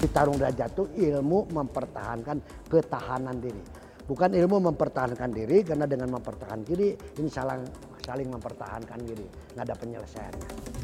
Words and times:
Di 0.00 0.08
tarung 0.08 0.40
derajat 0.40 0.72
itu 0.72 0.84
ilmu 1.12 1.52
mempertahankan 1.52 2.66
ketahanan 2.72 3.36
diri. 3.36 3.60
Bukan 4.08 4.32
ilmu 4.32 4.72
mempertahankan 4.72 5.30
diri 5.30 5.60
karena 5.60 5.84
dengan 5.84 6.16
mempertahankan 6.16 6.64
diri 6.64 6.96
ini 7.20 7.28
saling 7.28 7.62
saling 8.00 8.32
mempertahankan 8.32 8.98
diri, 9.04 9.28
nggak 9.54 9.64
ada 9.70 9.76
penyelesaiannya. 9.76 10.79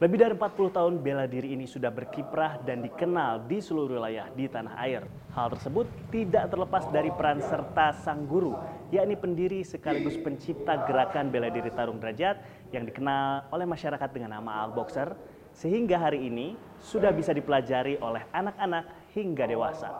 Lebih 0.00 0.16
dari 0.16 0.32
40 0.32 0.72
tahun 0.72 0.94
bela 1.04 1.28
diri 1.28 1.52
ini 1.52 1.68
sudah 1.68 1.92
berkiprah 1.92 2.64
dan 2.64 2.80
dikenal 2.80 3.44
di 3.44 3.60
seluruh 3.60 4.00
wilayah 4.00 4.32
di 4.32 4.48
tanah 4.48 4.72
air. 4.80 5.04
Hal 5.36 5.52
tersebut 5.52 5.84
tidak 6.08 6.48
terlepas 6.48 6.88
dari 6.88 7.12
peran 7.12 7.44
serta 7.44 7.92
sang 8.00 8.24
guru, 8.24 8.56
yakni 8.88 9.12
pendiri 9.12 9.60
sekaligus 9.60 10.16
pencipta 10.16 10.88
gerakan 10.88 11.28
bela 11.28 11.52
diri 11.52 11.68
tarung 11.68 12.00
derajat 12.00 12.40
yang 12.72 12.88
dikenal 12.88 13.52
oleh 13.52 13.68
masyarakat 13.68 14.08
dengan 14.08 14.40
nama 14.40 14.64
Al 14.64 14.72
Boxer, 14.72 15.12
sehingga 15.52 16.00
hari 16.00 16.32
ini 16.32 16.56
sudah 16.80 17.12
bisa 17.12 17.36
dipelajari 17.36 18.00
oleh 18.00 18.24
anak-anak 18.32 19.12
hingga 19.12 19.44
dewasa. 19.44 19.92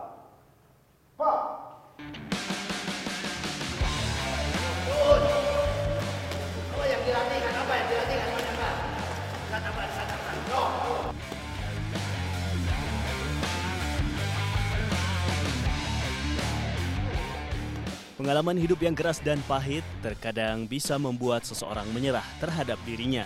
Pengalaman 18.21 18.61
hidup 18.61 18.85
yang 18.85 18.93
keras 18.93 19.17
dan 19.25 19.41
pahit 19.49 19.81
terkadang 20.05 20.69
bisa 20.69 21.01
membuat 21.01 21.41
seseorang 21.49 21.89
menyerah 21.89 22.21
terhadap 22.37 22.77
dirinya. 22.85 23.25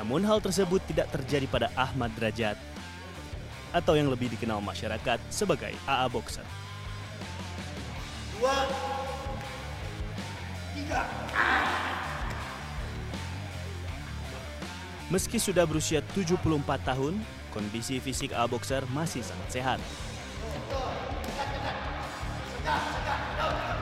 Namun 0.00 0.24
hal 0.24 0.40
tersebut 0.40 0.80
tidak 0.88 1.12
terjadi 1.12 1.44
pada 1.52 1.68
Ahmad 1.76 2.16
Derajat 2.16 2.56
atau 3.76 3.92
yang 3.92 4.08
lebih 4.08 4.32
dikenal 4.32 4.64
masyarakat 4.64 5.20
sebagai 5.28 5.76
AA 5.84 6.08
Boxer. 6.08 6.48
Meski 15.12 15.36
sudah 15.36 15.68
berusia 15.68 16.00
74 16.16 16.40
tahun, 16.88 17.20
kondisi 17.52 18.00
fisik 18.00 18.32
AA 18.32 18.48
Boxer 18.48 18.80
masih 18.96 19.20
sangat 19.20 19.48
sehat. 19.52 19.80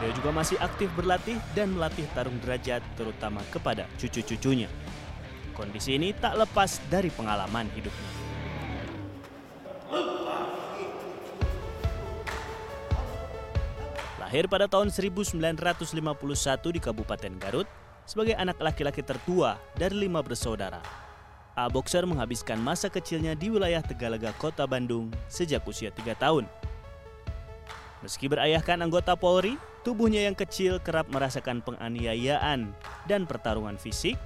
Dia 0.04 0.12
juga 0.12 0.36
masih 0.36 0.60
aktif 0.60 0.92
berlatih 0.92 1.40
dan 1.56 1.72
melatih 1.72 2.04
tarung 2.12 2.36
derajat 2.44 2.84
terutama 2.92 3.40
kepada 3.48 3.88
cucu-cucunya. 3.96 4.68
Kondisi 5.56 5.96
ini 5.96 6.12
tak 6.12 6.36
lepas 6.36 6.76
dari 6.92 7.08
pengalaman 7.08 7.64
hidupnya. 7.72 8.12
Lahir 14.20 14.44
pada 14.44 14.68
tahun 14.68 14.92
1951 14.92 15.40
di 16.68 16.80
Kabupaten 16.84 17.32
Garut 17.40 17.68
sebagai 18.04 18.36
anak 18.36 18.60
laki-laki 18.60 19.00
tertua 19.00 19.56
dari 19.72 20.04
lima 20.04 20.20
bersaudara. 20.20 20.84
A 21.56 21.64
Boxer 21.72 22.04
menghabiskan 22.04 22.60
masa 22.60 22.92
kecilnya 22.92 23.32
di 23.32 23.48
wilayah 23.48 23.80
Tegalega, 23.80 24.36
Kota 24.36 24.68
Bandung 24.68 25.08
sejak 25.32 25.64
usia 25.64 25.88
tiga 25.88 26.12
tahun. 26.12 26.44
Meski 28.04 28.28
berayahkan 28.28 28.84
anggota 28.84 29.16
Polri, 29.16 29.56
tubuhnya 29.84 30.24
yang 30.24 30.32
kecil 30.32 30.80
kerap 30.80 31.06
merasakan 31.12 31.60
penganiayaan 31.60 32.72
dan 33.04 33.28
pertarungan 33.28 33.76
fisik 33.76 34.16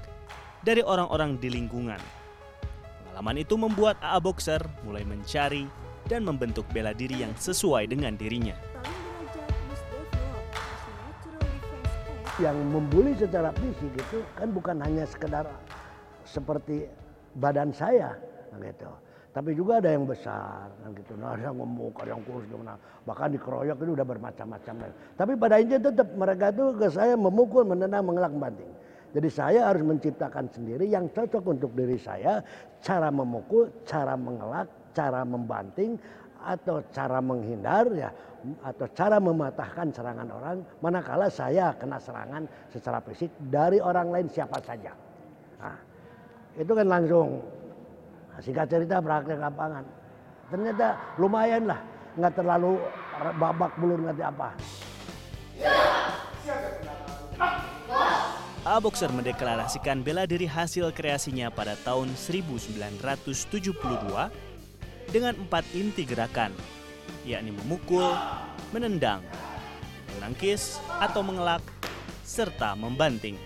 dari 0.63 0.87
orang-orang 0.87 1.35
di 1.43 1.51
lingkungan. 1.51 1.99
Pengalaman 3.11 3.37
itu 3.43 3.59
membuat 3.59 3.99
AA 3.99 4.23
Boxer 4.23 4.63
mulai 4.87 5.03
mencari 5.03 5.67
dan 6.07 6.23
membentuk 6.23 6.63
bela 6.71 6.95
diri 6.95 7.27
yang 7.27 7.35
sesuai 7.35 7.91
dengan 7.91 8.15
dirinya. 8.15 8.55
Yang 12.39 12.59
membuli 12.71 13.19
secara 13.19 13.51
fisik 13.59 13.93
itu 13.99 14.23
kan 14.39 14.55
bukan 14.55 14.79
hanya 14.79 15.03
sekedar 15.11 15.51
seperti 16.23 16.87
badan 17.35 17.75
saya 17.75 18.15
gitu. 18.63 18.91
Tapi 19.29 19.53
juga 19.53 19.79
ada 19.79 19.93
yang 19.93 20.09
besar 20.09 20.73
kan 20.83 20.91
gitu. 20.97 21.13
Nah, 21.21 21.37
ada 21.37 21.53
yang 21.53 21.61
gemuk, 21.61 21.95
ada 22.01 22.11
yang 22.17 22.23
kurus 22.25 22.45
gimana. 22.49 22.75
Bahkan 23.05 23.29
dikeroyok 23.37 23.77
itu 23.77 23.93
udah 23.93 24.07
bermacam-macam. 24.09 24.75
Tapi 25.15 25.33
pada 25.37 25.55
intinya 25.61 25.83
tetap 25.93 26.09
mereka 26.17 26.45
itu 26.49 26.65
ke 26.75 26.89
saya 26.89 27.15
memukul, 27.15 27.63
menendang, 27.69 28.09
mengelak, 28.09 28.33
membanting. 28.33 28.73
Jadi 29.09 29.29
saya 29.33 29.73
harus 29.73 29.85
menciptakan 29.85 30.53
sendiri 30.53 30.85
yang 30.89 31.09
cocok 31.13 31.45
untuk 31.49 31.73
diri 31.73 31.97
saya, 31.97 32.45
cara 32.85 33.09
memukul, 33.09 33.73
cara 33.89 34.17
mengelak, 34.17 34.69
cara 34.93 35.25
membanting, 35.25 35.97
atau 36.45 36.85
cara 36.93 37.19
menghindar 37.19 37.89
ya, 37.97 38.11
atau 38.65 38.87
cara 38.93 39.17
mematahkan 39.17 39.93
serangan 39.93 40.29
orang. 40.29 40.57
Manakala 40.85 41.33
saya 41.33 41.73
kena 41.77 41.97
serangan 42.01 42.45
secara 42.69 43.01
fisik 43.05 43.33
dari 43.49 43.81
orang 43.81 44.13
lain 44.13 44.29
siapa 44.29 44.61
saja. 44.61 44.93
Nah, 45.59 45.79
itu 46.55 46.73
kan 46.73 46.87
langsung 46.87 47.43
singkat 48.43 48.67
cerita 48.71 49.03
praktek 49.03 49.39
lapangan. 49.39 49.85
Ternyata 50.49 50.97
lumayan 51.21 51.69
lah, 51.69 51.81
nggak 52.17 52.35
terlalu 52.39 52.81
babak 53.37 53.73
belur 53.77 54.01
ngerti 54.01 54.23
apa. 54.25 54.49
A 58.69 58.77
Boxer 58.85 59.09
mendeklarasikan 59.09 60.05
bela 60.05 60.29
diri 60.29 60.45
hasil 60.45 60.93
kreasinya 60.93 61.49
pada 61.49 61.73
tahun 61.89 62.13
1972 62.13 63.73
dengan 65.09 65.33
empat 65.41 65.65
inti 65.73 66.05
gerakan, 66.05 66.53
yakni 67.25 67.57
memukul, 67.57 68.13
menendang, 68.77 69.25
menangkis 70.21 70.77
atau 71.01 71.25
mengelak, 71.25 71.65
serta 72.29 72.77
membanting. 72.77 73.41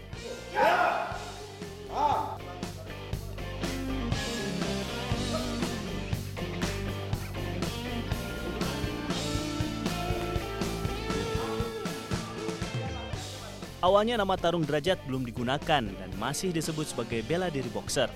Awalnya 13.82 14.14
nama 14.14 14.38
tarung 14.38 14.62
derajat 14.62 15.02
belum 15.10 15.26
digunakan 15.26 15.82
dan 15.82 16.10
masih 16.14 16.54
disebut 16.54 16.94
sebagai 16.94 17.26
bela 17.26 17.50
diri 17.50 17.66
boxer. 17.66 18.06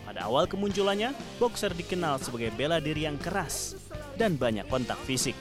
Pada 0.00 0.24
awal 0.24 0.48
kemunculannya, 0.48 1.12
boxer 1.36 1.76
dikenal 1.76 2.16
sebagai 2.24 2.48
bela 2.56 2.80
diri 2.80 3.04
yang 3.04 3.20
keras 3.20 3.76
dan 4.16 4.40
banyak 4.40 4.64
kontak 4.72 4.96
fisik. 5.04 5.36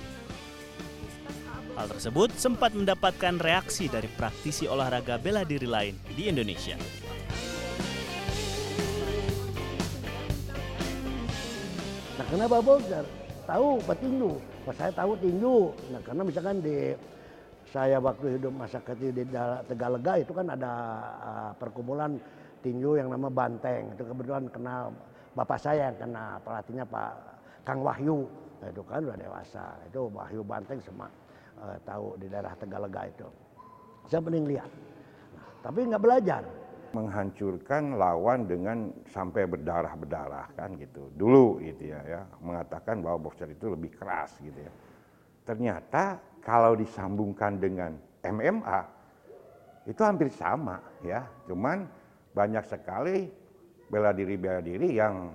Hal 1.80 1.88
tersebut 1.96 2.36
sempat 2.36 2.76
mendapatkan 2.76 3.40
reaksi 3.40 3.88
dari 3.88 4.12
praktisi 4.20 4.68
olahraga 4.68 5.16
bela 5.16 5.48
diri 5.48 5.64
lain 5.64 5.96
di 6.12 6.28
Indonesia. 6.28 6.76
Nah 12.20 12.28
kenapa 12.28 12.60
boxer? 12.60 13.08
Tahu 13.48 13.80
petinju. 13.88 14.32
Pas 14.68 14.76
saya 14.76 14.92
tahu 14.92 15.16
tinju. 15.24 15.72
Nah 15.96 16.04
karena 16.04 16.28
misalkan 16.28 16.60
di 16.60 17.00
saya 17.70 18.02
waktu 18.02 18.38
hidup 18.38 18.54
masa 18.54 18.82
kecil 18.82 19.14
di 19.14 19.24
Tegalega 19.70 20.18
itu 20.18 20.34
kan 20.34 20.50
ada 20.50 20.74
uh, 21.22 21.52
perkumpulan 21.54 22.18
tinju 22.66 22.98
yang 22.98 23.14
nama 23.14 23.30
Banteng. 23.30 23.94
Itu 23.94 24.10
kebetulan 24.10 24.50
kenal 24.50 24.90
bapak 25.38 25.60
saya 25.62 25.94
yang 25.94 25.98
kenal 26.02 26.42
pelatihnya 26.42 26.86
Pak 26.90 27.12
Kang 27.64 27.86
Wahyu. 27.86 28.26
Nah, 28.60 28.68
itu 28.74 28.82
kan 28.84 29.06
udah 29.06 29.18
dewasa. 29.22 29.66
Itu 29.86 30.10
Wahyu 30.10 30.42
Banteng 30.42 30.82
semua 30.82 31.14
uh, 31.62 31.78
tahu 31.86 32.18
di 32.18 32.26
daerah 32.26 32.58
Tegalega 32.58 33.02
itu. 33.06 33.28
Saya 34.10 34.22
mending 34.26 34.46
lihat. 34.50 34.72
Nah, 35.38 35.48
tapi 35.62 35.80
nggak 35.86 36.02
belajar. 36.02 36.44
Menghancurkan 36.90 38.02
lawan 38.02 38.50
dengan 38.50 38.90
sampai 39.14 39.46
berdarah-berdarah 39.46 40.58
kan 40.58 40.74
gitu. 40.82 41.14
Dulu 41.14 41.62
gitu 41.62 41.94
ya, 41.94 42.02
ya 42.02 42.22
mengatakan 42.42 43.06
bahwa 43.06 43.30
boxer 43.30 43.46
itu 43.54 43.70
lebih 43.70 43.94
keras 43.94 44.42
gitu 44.42 44.58
ya. 44.58 44.74
Ternyata 45.46 46.18
kalau 46.50 46.74
disambungkan 46.74 47.62
dengan 47.62 47.94
MMA 48.26 48.82
itu 49.86 50.02
hampir 50.02 50.34
sama 50.34 50.82
ya. 51.06 51.30
Cuman 51.46 51.86
banyak 52.34 52.66
sekali 52.66 53.30
bela 53.86 54.10
diri 54.10 54.34
bela 54.34 54.58
diri 54.58 54.98
yang 54.98 55.30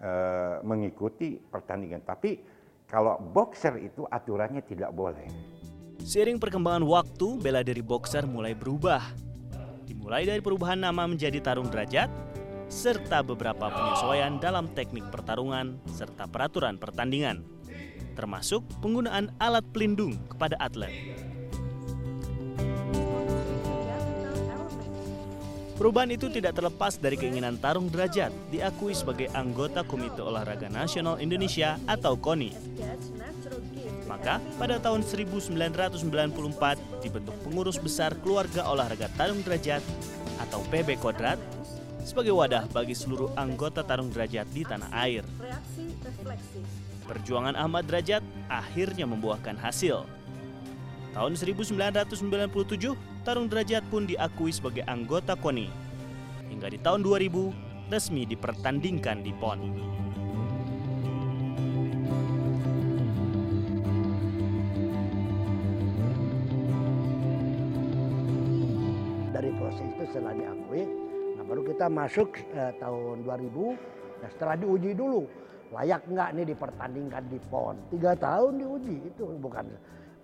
e, 0.00 0.10
mengikuti 0.64 1.36
pertandingan. 1.36 2.00
Tapi 2.08 2.40
kalau 2.88 3.20
boxer 3.20 3.76
itu 3.84 4.08
aturannya 4.08 4.64
tidak 4.64 4.96
boleh. 4.96 5.28
Seiring 6.00 6.40
perkembangan 6.40 6.88
waktu, 6.88 7.36
bela 7.36 7.60
diri 7.60 7.84
boxer 7.84 8.24
mulai 8.24 8.56
berubah. 8.56 9.04
Dimulai 9.84 10.24
dari 10.24 10.40
perubahan 10.40 10.80
nama 10.80 11.04
menjadi 11.04 11.36
tarung 11.44 11.68
derajat, 11.68 12.08
serta 12.72 13.20
beberapa 13.20 13.68
penyesuaian 13.68 14.40
dalam 14.40 14.72
teknik 14.72 15.04
pertarungan 15.12 15.76
serta 15.92 16.24
peraturan 16.24 16.80
pertandingan, 16.80 17.44
termasuk 18.20 18.60
penggunaan 18.84 19.32
alat 19.40 19.64
pelindung 19.72 20.20
kepada 20.28 20.60
atlet. 20.60 20.92
Perubahan 25.80 26.12
itu 26.12 26.28
tidak 26.28 26.60
terlepas 26.60 27.00
dari 27.00 27.16
keinginan 27.16 27.56
Tarung 27.56 27.88
Derajat 27.88 28.28
diakui 28.52 28.92
sebagai 28.92 29.32
anggota 29.32 29.80
Komite 29.80 30.20
Olahraga 30.20 30.68
Nasional 30.68 31.16
Indonesia 31.24 31.80
atau 31.88 32.20
KONI. 32.20 32.52
Maka 34.04 34.44
pada 34.60 34.76
tahun 34.76 35.00
1994 35.00 35.56
dibentuk 37.00 37.32
pengurus 37.40 37.80
besar 37.80 38.12
keluarga 38.20 38.68
olahraga 38.68 39.08
Tarung 39.16 39.40
Derajat 39.40 39.80
atau 40.44 40.60
PB 40.68 41.00
Kodrat 41.00 41.40
sebagai 42.04 42.36
wadah 42.36 42.68
bagi 42.68 42.92
seluruh 42.92 43.32
anggota 43.32 43.80
Tarung 43.80 44.12
Derajat 44.12 44.52
di 44.52 44.68
tanah 44.68 44.92
air. 44.92 45.24
Perjuangan 47.10 47.58
Ahmad 47.58 47.90
Derajat 47.90 48.22
akhirnya 48.46 49.02
membuahkan 49.02 49.58
hasil. 49.58 50.06
Tahun 51.10 51.32
1997, 51.34 52.22
Tarung 53.26 53.50
Derajat 53.50 53.82
pun 53.90 54.06
diakui 54.06 54.54
sebagai 54.54 54.86
anggota 54.86 55.34
KONI. 55.34 55.66
Hingga 56.54 56.70
di 56.70 56.78
tahun 56.78 57.02
2000, 57.02 57.90
resmi 57.90 58.22
dipertandingkan 58.30 59.26
di 59.26 59.34
PON. 59.34 59.58
Dari 69.34 69.50
proses 69.58 69.82
itu 69.82 70.04
setelah 70.14 70.38
diakui, 70.38 70.86
nah 71.34 71.42
baru 71.42 71.66
kita 71.66 71.90
masuk 71.90 72.38
eh, 72.54 72.70
tahun 72.78 73.26
2000, 73.26 74.22
nah 74.22 74.28
setelah 74.30 74.54
diuji 74.54 74.94
dulu, 74.94 75.26
layak 75.70 76.02
nggak 76.10 76.28
nih 76.34 76.44
dipertandingkan 76.50 77.22
di 77.30 77.38
PON. 77.46 77.76
Tiga 77.94 78.12
tahun 78.18 78.58
diuji, 78.58 78.96
itu 79.06 79.22
bukan 79.38 79.66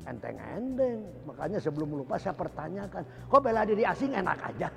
enteng-enteng. 0.06 1.06
Makanya 1.26 1.58
sebelum 1.62 2.02
lupa 2.02 2.18
saya 2.18 2.34
pertanyakan, 2.34 3.02
kok 3.30 3.40
bela 3.42 3.62
diri 3.62 3.86
asing 3.86 4.14
enak 4.14 4.38
aja? 4.42 4.68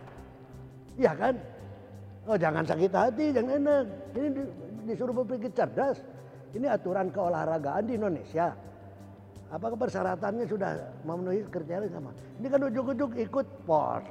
Iya 0.98 1.12
kan? 1.18 1.36
Oh 2.30 2.38
jangan 2.38 2.62
sakit 2.66 2.94
hati, 2.94 3.34
jangan 3.34 3.58
enak. 3.58 3.86
Ini 4.14 4.28
disuruh 4.86 5.14
berpikir 5.26 5.50
cerdas. 5.54 6.02
Ini 6.54 6.66
aturan 6.70 7.10
keolahragaan 7.14 7.86
di 7.86 7.94
Indonesia. 7.98 8.54
Apakah 9.50 9.78
persyaratannya 9.82 10.46
sudah 10.46 10.78
memenuhi 11.02 11.42
kriteria 11.50 11.90
sama? 11.90 12.14
Ini 12.38 12.48
kan 12.54 12.62
ujuk-ujuk 12.70 13.18
ikut 13.18 13.48
pos, 13.66 14.06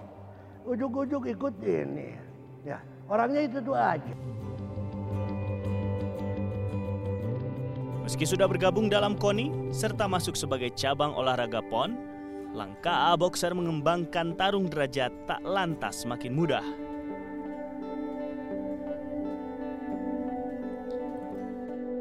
ujuk-ujuk 0.67 1.31
ikut 1.31 1.55
ini. 1.63 2.11
Ya, 2.67 2.83
orangnya 3.07 3.47
itu 3.47 3.63
tuh 3.63 3.79
aja. 3.79 4.15
Meski 8.09 8.25
sudah 8.25 8.49
bergabung 8.49 8.89
dalam 8.89 9.21
KONI 9.21 9.69
serta 9.69 10.09
masuk 10.09 10.33
sebagai 10.33 10.73
cabang 10.73 11.13
olahraga 11.13 11.61
PON, 11.61 11.93
langkah 12.57 13.13
A 13.13 13.21
Boxer 13.21 13.53
mengembangkan 13.53 14.33
tarung 14.33 14.65
derajat 14.65 15.13
tak 15.29 15.45
lantas 15.45 16.09
makin 16.09 16.33
mudah. 16.33 16.65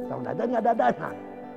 Tarung 0.07 0.23
derajat 0.23 0.47
nggak 0.47 0.63
ada 0.63 0.73
dana, 0.79 1.09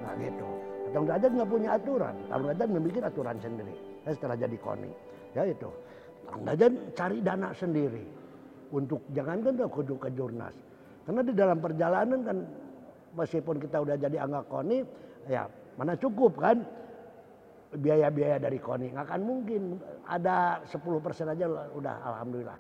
nah 0.03 0.13
gitu. 0.19 0.49
Tarung 0.91 1.07
derajat 1.07 1.31
nggak 1.31 1.51
punya 1.55 1.71
aturan, 1.79 2.15
tarung 2.27 2.47
derajat 2.51 2.69
membuat 2.75 3.05
aturan 3.07 3.37
sendiri. 3.39 3.75
Ya, 4.03 4.11
setelah 4.19 4.35
jadi 4.35 4.57
KONI, 4.59 4.91
ya 5.39 5.43
itu. 5.47 5.71
Tarung 6.27 6.43
derajat 6.43 6.73
cari 6.99 7.19
dana 7.23 7.55
sendiri 7.55 8.03
untuk 8.75 8.99
jangankan 9.15 9.55
ke, 9.55 9.67
ke 9.95 10.11
jurnas. 10.11 10.59
Karena 11.07 11.23
di 11.23 11.35
dalam 11.39 11.63
perjalanan 11.63 12.21
kan 12.27 12.39
meskipun 13.15 13.59
kita 13.59 13.83
udah 13.83 13.97
jadi 13.99 14.23
anggota 14.23 14.47
KONI, 14.49 14.79
ya 15.27 15.47
mana 15.79 15.97
cukup 15.97 16.39
kan 16.39 16.63
biaya-biaya 17.71 18.43
dari 18.43 18.59
KONI 18.59 18.95
nggak 18.95 19.07
akan 19.07 19.23
mungkin 19.23 19.63
ada 20.07 20.59
10 20.67 21.05
persen 21.05 21.31
aja 21.31 21.47
udah 21.75 21.95
alhamdulillah. 22.03 22.59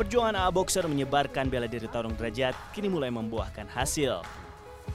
Perjuangan 0.00 0.32
AA 0.32 0.50
Boxer 0.56 0.88
menyebarkan 0.88 1.52
bela 1.52 1.68
diri 1.68 1.84
tarung 1.84 2.16
derajat 2.16 2.56
kini 2.72 2.88
mulai 2.88 3.12
membuahkan 3.12 3.68
hasil. 3.68 4.24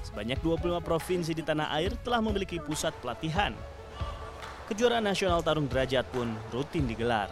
Sebanyak 0.02 0.42
25 0.42 0.82
provinsi 0.82 1.30
di 1.38 1.46
tanah 1.46 1.70
air 1.78 1.94
telah 2.02 2.26
memiliki 2.26 2.58
pusat 2.58 2.90
pelatihan. 3.06 3.54
Kejuaraan 4.66 5.06
nasional 5.06 5.46
tarung 5.46 5.70
derajat 5.70 6.10
pun 6.10 6.34
rutin 6.50 6.90
digelar. 6.90 7.30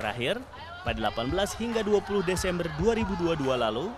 Terakhir, 0.00 0.40
pada 0.80 1.12
18 1.12 1.60
hingga 1.60 1.84
20 1.84 2.24
Desember 2.24 2.64
2022 2.80 3.44
lalu, 3.52 3.92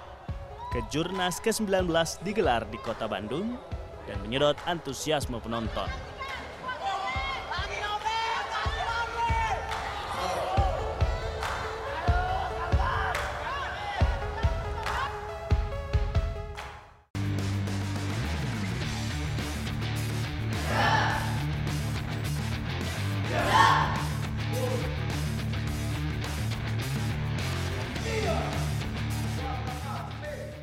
Kejurnas 0.74 1.36
ke-19 1.38 1.84
digelar 2.26 2.64
di 2.66 2.80
kota 2.80 3.06
Bandung 3.06 3.60
dan 4.08 4.16
menyedot 4.24 4.56
antusiasme 4.64 5.36
penonton. 5.38 6.11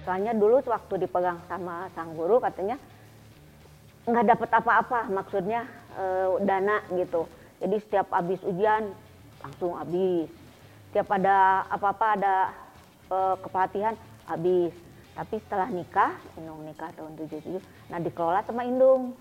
Soalnya 0.10 0.34
dulu 0.34 0.58
waktu 0.66 1.06
dipegang 1.06 1.38
sama 1.46 1.86
sang 1.94 2.18
guru 2.18 2.42
katanya 2.42 2.82
nggak 4.10 4.26
dapat 4.26 4.50
apa-apa, 4.58 5.06
maksudnya 5.06 5.70
e, 5.94 6.34
dana 6.42 6.82
gitu. 6.98 7.30
Jadi 7.62 7.78
setiap 7.78 8.10
habis 8.18 8.42
ujian 8.42 8.90
langsung 9.38 9.78
habis. 9.78 10.26
Setiap 10.90 11.14
ada 11.14 11.62
apa-apa 11.70 12.18
ada 12.18 12.36
e, 13.06 13.18
kepelatihan 13.38 13.94
habis. 14.26 14.74
Tapi 15.14 15.36
setelah 15.46 15.70
nikah, 15.70 16.18
Indung 16.42 16.66
nikah 16.66 16.90
tahun 16.98 17.14
77, 17.30 17.62
nah 17.94 18.02
dikelola 18.02 18.42
sama 18.50 18.66
Indung. 18.66 19.14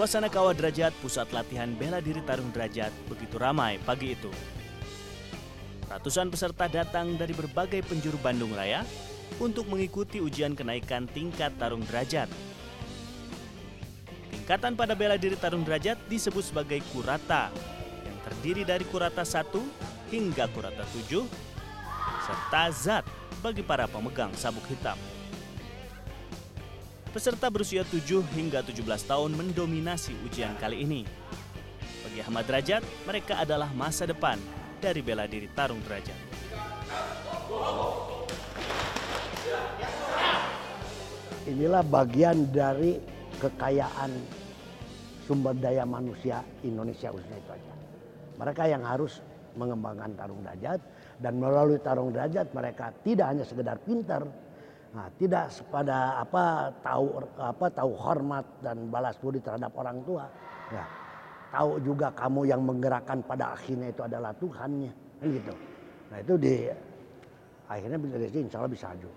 Suasana 0.00 0.32
kawah 0.32 0.56
derajat 0.56 0.96
pusat 1.04 1.28
latihan 1.28 1.76
bela 1.76 2.00
diri 2.00 2.24
tarung 2.24 2.48
derajat 2.56 2.88
begitu 3.04 3.36
ramai 3.36 3.76
pagi 3.84 4.16
itu. 4.16 4.32
Ratusan 5.92 6.32
peserta 6.32 6.72
datang 6.72 7.20
dari 7.20 7.36
berbagai 7.36 7.84
penjuru 7.84 8.16
Bandung 8.16 8.56
Raya 8.56 8.80
untuk 9.36 9.68
mengikuti 9.68 10.16
ujian 10.16 10.56
kenaikan 10.56 11.04
tingkat 11.04 11.52
tarung 11.60 11.84
derajat. 11.84 12.32
Tingkatan 14.32 14.72
pada 14.72 14.96
bela 14.96 15.20
diri 15.20 15.36
tarung 15.36 15.68
derajat 15.68 16.00
disebut 16.08 16.48
sebagai 16.48 16.80
kurata 16.96 17.52
yang 18.00 18.16
terdiri 18.24 18.64
dari 18.64 18.88
kurata 18.88 19.20
1 19.20 19.52
hingga 20.08 20.48
kurata 20.56 20.88
7 20.96 21.28
serta 22.24 22.64
zat 22.72 23.04
bagi 23.44 23.60
para 23.60 23.84
pemegang 23.84 24.32
sabuk 24.32 24.64
hitam. 24.64 24.96
Peserta 27.10 27.50
berusia 27.50 27.82
7 27.82 28.22
hingga 28.38 28.62
17 28.62 28.86
tahun 28.86 29.34
mendominasi 29.34 30.14
ujian 30.30 30.54
kali 30.62 30.86
ini. 30.86 31.02
Bagi 32.06 32.22
Ahmad 32.22 32.46
Derajat, 32.46 32.86
mereka 33.02 33.42
adalah 33.42 33.66
masa 33.74 34.06
depan 34.06 34.38
dari 34.78 35.02
bela 35.02 35.26
diri 35.26 35.50
tarung 35.50 35.82
derajat. 35.82 36.14
Inilah 41.50 41.82
bagian 41.82 42.46
dari 42.54 43.02
kekayaan 43.42 44.14
sumber 45.26 45.58
daya 45.58 45.82
manusia 45.82 46.46
Indonesia 46.62 47.10
khususnya 47.10 47.42
itu 47.42 47.50
aja. 47.58 47.74
Mereka 48.38 48.62
yang 48.70 48.86
harus 48.86 49.18
mengembangkan 49.58 50.14
tarung 50.14 50.46
derajat 50.46 50.78
dan 51.18 51.42
melalui 51.42 51.82
tarung 51.82 52.14
derajat 52.14 52.54
mereka 52.54 52.94
tidak 53.02 53.34
hanya 53.34 53.42
sekedar 53.42 53.82
pintar, 53.82 54.22
Nah, 54.90 55.06
tidak 55.14 55.54
pada 55.70 56.18
apa 56.18 56.74
tahu 56.82 57.22
apa 57.38 57.66
tahu 57.70 57.94
hormat 57.94 58.42
dan 58.58 58.90
balas 58.90 59.14
budi 59.22 59.38
terhadap 59.38 59.70
orang 59.78 60.02
tua. 60.02 60.26
Ya. 60.70 60.86
tahu 61.50 61.82
juga 61.82 62.14
kamu 62.14 62.46
yang 62.46 62.62
menggerakkan 62.62 63.26
pada 63.26 63.58
akhirnya 63.58 63.90
itu 63.90 64.02
adalah 64.06 64.30
Tuhannya, 64.38 64.92
kan 65.18 65.26
gitu. 65.34 65.54
Nah 66.10 66.18
itu 66.22 66.34
di 66.38 66.54
akhirnya 67.66 67.98
insya 68.38 68.62
Allah 68.62 68.70
bisa 68.70 68.86
maju. 68.94 69.10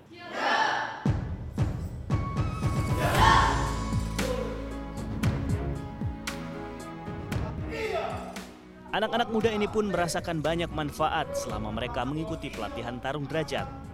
Anak-anak 8.93 9.29
muda 9.33 9.49
ini 9.49 9.65
pun 9.65 9.89
merasakan 9.89 10.37
banyak 10.45 10.69
manfaat 10.69 11.33
selama 11.33 11.73
mereka 11.73 12.05
mengikuti 12.05 12.53
pelatihan 12.53 13.01
tarung 13.01 13.25
derajat. 13.25 13.92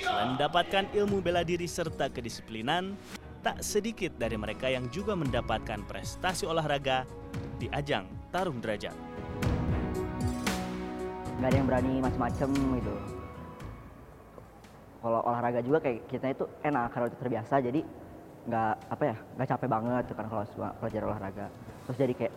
Selain 0.00 0.36
mendapatkan 0.36 0.84
ilmu 0.92 1.20
bela 1.20 1.44
diri 1.44 1.68
serta 1.68 2.08
kedisiplinan, 2.08 2.96
tak 3.44 3.60
sedikit 3.60 4.16
dari 4.16 4.40
mereka 4.40 4.72
yang 4.72 4.88
juga 4.88 5.12
mendapatkan 5.12 5.84
prestasi 5.84 6.48
olahraga 6.48 7.04
di 7.60 7.68
ajang 7.68 8.08
tarung 8.32 8.58
derajat. 8.58 8.96
Gak 11.40 11.48
ada 11.52 11.56
yang 11.56 11.68
berani 11.68 12.00
macam-macam 12.00 12.48
gitu. 12.80 12.94
Kalau 15.04 15.20
olahraga 15.28 15.60
juga 15.60 15.78
kayak 15.84 16.08
kita 16.08 16.26
itu 16.32 16.44
enak 16.64 16.88
karena 16.96 17.06
itu 17.12 17.18
terbiasa 17.20 17.54
jadi 17.60 17.80
nggak 18.44 18.74
apa 18.92 19.04
ya 19.08 19.16
nggak 19.36 19.48
capek 19.56 19.68
banget 19.68 20.04
kan 20.16 20.26
kalau 20.32 20.44
belajar 20.80 21.02
olahraga. 21.04 21.46
Terus 21.84 21.96
jadi 22.00 22.14
kayak 22.16 22.34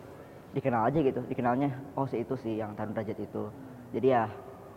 dikenal 0.56 0.88
aja 0.88 0.98
gitu 1.04 1.20
dikenalnya 1.28 1.70
oh 1.96 2.08
si 2.08 2.24
itu 2.24 2.32
sih 2.40 2.56
yang 2.56 2.72
tarung 2.72 2.96
derajat 2.96 3.20
itu 3.20 3.52
jadi 3.92 4.06
ya 4.08 4.24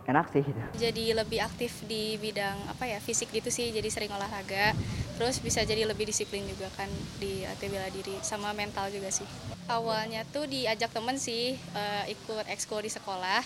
enak 0.08 0.34
sih 0.34 0.42
gitu. 0.42 0.60
Jadi 0.78 1.14
lebih 1.14 1.40
aktif 1.42 1.86
di 1.86 2.18
bidang 2.18 2.58
apa 2.70 2.90
ya 2.90 2.98
fisik 2.98 3.30
gitu 3.30 3.54
sih, 3.54 3.70
jadi 3.70 3.88
sering 3.88 4.12
olahraga. 4.12 4.74
Terus 5.22 5.38
bisa 5.38 5.62
jadi 5.62 5.86
lebih 5.86 6.10
disiplin 6.10 6.42
juga 6.50 6.66
kan 6.74 6.90
di 7.22 7.46
latih 7.46 7.70
bela 7.70 7.90
diri 7.94 8.18
sama 8.26 8.56
mental 8.58 8.90
juga 8.90 9.14
sih. 9.14 9.28
Awalnya 9.70 10.26
tuh 10.34 10.50
diajak 10.50 10.90
temen 10.90 11.22
sih 11.22 11.54
uh, 11.78 12.04
ikut 12.10 12.50
ekskul 12.50 12.82
di 12.82 12.90
sekolah. 12.90 13.46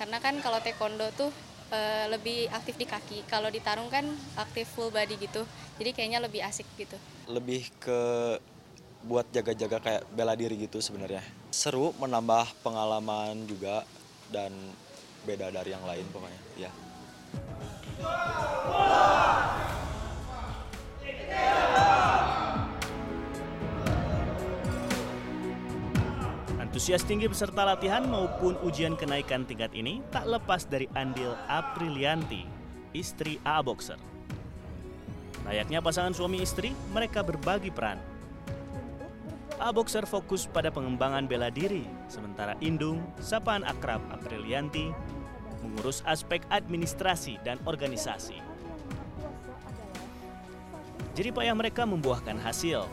Karena 0.00 0.16
kan 0.16 0.40
kalau 0.40 0.56
taekwondo 0.64 1.12
tuh 1.12 1.28
uh, 1.74 2.06
lebih 2.08 2.48
aktif 2.56 2.80
di 2.80 2.88
kaki. 2.88 3.28
Kalau 3.28 3.52
di 3.52 3.60
tarung 3.60 3.92
kan 3.92 4.08
aktif 4.40 4.64
full 4.72 4.88
body 4.88 5.20
gitu. 5.20 5.44
Jadi 5.76 5.90
kayaknya 5.92 6.24
lebih 6.24 6.40
asik 6.40 6.64
gitu. 6.80 6.96
Lebih 7.28 7.68
ke 7.76 8.00
buat 9.00 9.24
jaga-jaga 9.32 9.80
kayak 9.80 10.02
bela 10.12 10.36
diri 10.36 10.56
gitu 10.56 10.80
sebenarnya. 10.80 11.24
Seru, 11.52 11.92
menambah 11.96 12.52
pengalaman 12.64 13.48
juga 13.48 13.84
dan 14.28 14.52
beda 15.24 15.52
dari 15.52 15.70
yang 15.72 15.84
lain 15.84 16.04
pokoknya. 16.10 16.40
Ya. 16.56 16.70
Antusias 26.60 27.02
tinggi 27.02 27.26
peserta 27.26 27.66
latihan 27.66 28.06
maupun 28.06 28.56
ujian 28.62 28.94
kenaikan 28.94 29.42
tingkat 29.44 29.74
ini 29.74 30.00
tak 30.14 30.24
lepas 30.28 30.64
dari 30.64 30.86
andil 30.94 31.34
Aprilianti, 31.50 32.46
istri 32.94 33.42
A 33.42 33.58
Boxer. 33.60 33.98
Layaknya 35.44 35.82
pasangan 35.82 36.14
suami 36.14 36.46
istri, 36.46 36.70
mereka 36.94 37.26
berbagi 37.26 37.74
peran 37.74 38.09
A-Boxer 39.60 40.08
fokus 40.08 40.48
pada 40.48 40.72
pengembangan 40.72 41.28
bela 41.28 41.52
diri, 41.52 41.84
sementara 42.08 42.56
Indung, 42.64 43.04
sapaan 43.20 43.60
akrab 43.68 44.00
Aprilianti, 44.08 44.88
mengurus 45.60 46.00
aspek 46.08 46.40
administrasi 46.48 47.36
dan 47.44 47.60
organisasi. 47.68 48.40
Jadi 51.12 51.28
payah 51.28 51.52
mereka 51.52 51.84
membuahkan 51.84 52.40
hasil. 52.40 52.88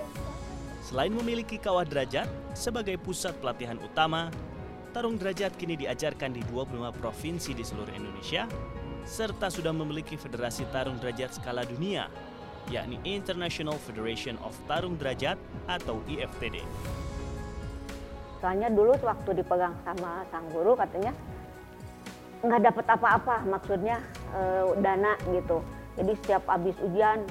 Selain 0.84 1.08
memiliki 1.08 1.56
kawah 1.56 1.88
derajat 1.88 2.28
sebagai 2.52 3.00
pusat 3.00 3.32
pelatihan 3.40 3.80
utama, 3.80 4.28
tarung 4.92 5.16
derajat 5.16 5.56
kini 5.56 5.80
diajarkan 5.80 6.36
di 6.36 6.44
25 6.52 6.92
provinsi 7.00 7.56
di 7.56 7.64
seluruh 7.64 7.96
Indonesia, 7.96 8.44
serta 9.08 9.48
sudah 9.48 9.72
memiliki 9.72 10.20
federasi 10.20 10.68
tarung 10.76 11.00
derajat 11.00 11.40
skala 11.40 11.64
dunia 11.64 12.12
yakni 12.68 13.00
International 13.08 13.76
Federation 13.80 14.36
of 14.44 14.56
Tarung 14.68 15.00
Derajat 15.00 15.40
atau 15.68 16.04
IFTD. 16.08 16.64
Soalnya 18.44 18.70
dulu 18.70 18.94
waktu 19.02 19.42
dipegang 19.42 19.74
sama 19.82 20.22
sang 20.30 20.46
guru 20.54 20.78
katanya 20.78 21.12
nggak 22.46 22.70
dapat 22.70 22.86
apa-apa 22.86 23.36
maksudnya 23.50 23.98
e, 24.30 24.42
dana 24.78 25.18
gitu. 25.34 25.64
Jadi 25.98 26.14
setiap 26.22 26.46
habis 26.46 26.78
ujian 26.86 27.26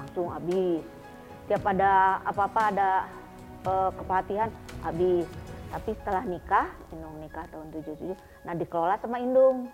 langsung 0.00 0.32
habis. 0.32 0.80
Setiap 1.44 1.62
ada 1.76 2.24
apa-apa 2.24 2.60
ada 2.72 2.90
e, 3.68 3.72
kepelatihan 4.00 4.48
habis. 4.80 5.28
Tapi 5.66 5.90
setelah 5.98 6.24
nikah, 6.24 6.66
Indung 6.94 7.20
nikah 7.20 7.44
tahun 7.52 7.68
77, 7.74 8.16
nah 8.48 8.54
dikelola 8.56 8.96
sama 9.02 9.20
Indung. 9.20 9.68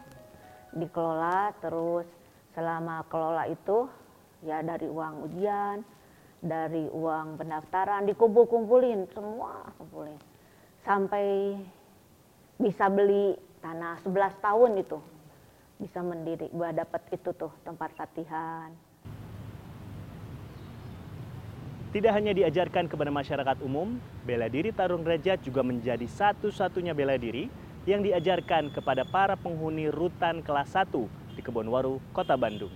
Dikelola 0.73 1.52
terus 1.62 2.09
selama 2.57 3.04
kelola 3.07 3.47
itu 3.47 3.87
ya 4.43 4.61
dari 4.61 4.91
uang 4.91 5.15
ujian, 5.31 5.87
dari 6.43 6.91
uang 6.91 7.39
pendaftaran 7.39 8.07
dikumpul-kumpulin 8.11 9.07
semua 9.15 9.71
kumpulin. 9.79 10.19
Sampai 10.83 11.55
bisa 12.59 12.91
beli 12.91 13.39
tanah 13.63 14.03
11 14.03 14.35
tahun 14.43 14.71
itu. 14.83 14.99
Bisa 15.79 16.03
mendiri 16.03 16.51
gua 16.51 16.75
dapat 16.75 17.03
itu 17.15 17.31
tuh 17.35 17.51
tempat 17.63 17.95
latihan. 17.99 18.71
Tidak 21.93 22.09
hanya 22.09 22.33
diajarkan 22.33 22.89
kepada 22.89 23.13
masyarakat 23.13 23.61
umum, 23.61 24.01
bela 24.25 24.49
diri 24.49 24.73
tarung 24.73 25.05
derajat 25.05 25.45
juga 25.45 25.61
menjadi 25.61 26.09
satu-satunya 26.09 26.97
bela 26.97 27.21
diri 27.21 27.53
yang 27.85 28.01
diajarkan 28.01 28.73
kepada 28.73 29.05
para 29.05 29.37
penghuni 29.37 29.93
rutan 29.93 30.41
kelas 30.41 30.73
1 30.73 30.89
di 31.37 31.45
Kebonwaru, 31.45 32.01
Kota 32.17 32.33
Bandung. 32.33 32.73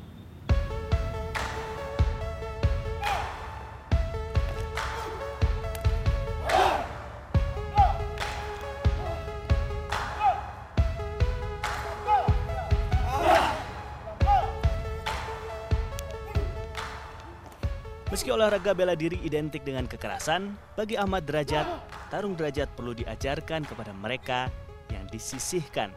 Olahraga 18.46 18.78
bela 18.78 18.94
diri 18.94 19.18
identik 19.26 19.66
dengan 19.66 19.90
kekerasan, 19.90 20.54
bagi 20.78 20.94
Ahmad 20.94 21.26
Derajat, 21.26 21.66
tarung 22.14 22.38
derajat 22.38 22.70
perlu 22.78 22.94
diajarkan 22.94 23.66
kepada 23.66 23.90
mereka 23.90 24.46
yang 24.94 25.02
disisihkan 25.10 25.90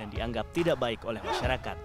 dan 0.00 0.08
dianggap 0.08 0.48
tidak 0.56 0.80
baik 0.80 1.04
oleh 1.04 1.20
masyarakat. 1.20 1.76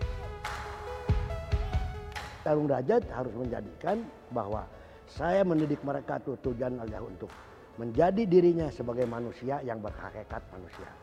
Tarung 2.48 2.64
derajat 2.64 3.12
harus 3.12 3.36
menjadikan 3.36 4.08
bahwa 4.32 4.64
saya 5.04 5.44
mendidik 5.44 5.84
mereka 5.84 6.16
tuh 6.24 6.40
tujuan 6.40 6.80
adalah 6.80 7.04
untuk 7.04 7.28
menjadi 7.76 8.24
dirinya 8.24 8.72
sebagai 8.72 9.04
manusia 9.12 9.60
yang 9.68 9.84
berhakikat 9.84 10.40
manusia. 10.48 10.96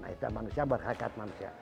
Nah 0.00 0.08
itu 0.08 0.24
manusia 0.32 0.64
berhakikat 0.64 1.12
manusia. 1.20 1.52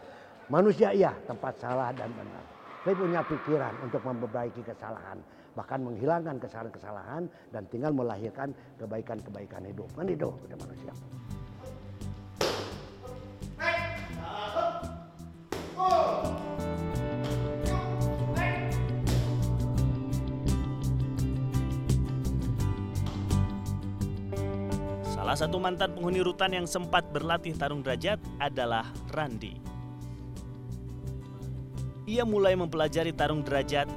Manusia 0.46 0.94
iya 0.94 1.10
tempat 1.26 1.58
salah 1.58 1.90
dan 1.98 2.14
benar. 2.14 2.46
Saya 2.86 2.94
punya 2.94 3.26
pikiran 3.26 3.74
untuk 3.82 4.06
memperbaiki 4.06 4.62
kesalahan 4.62 5.18
bahkan 5.52 5.84
menghilangkan 5.84 6.40
kesalahan-kesalahan 6.40 7.28
dan 7.52 7.62
tinggal 7.68 7.92
melahirkan 7.92 8.56
kebaikan-kebaikan 8.80 9.64
hidup. 9.68 9.88
Kan 9.92 10.08
itu 10.08 10.28
udah 10.28 10.58
manusia. 10.60 10.92
Salah 25.32 25.48
satu 25.48 25.56
mantan 25.56 25.96
penghuni 25.96 26.20
rutan 26.20 26.52
yang 26.52 26.68
sempat 26.68 27.08
berlatih 27.08 27.56
tarung 27.56 27.80
derajat 27.80 28.20
adalah 28.36 28.84
Randi. 29.16 29.56
Ia 32.04 32.26
mulai 32.28 32.52
mempelajari 32.52 33.16
tarung 33.16 33.40
derajat 33.40 33.88